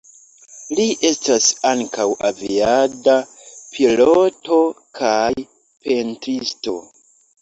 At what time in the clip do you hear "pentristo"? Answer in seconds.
5.85-6.75